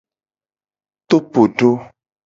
Topodo. 1.09 1.69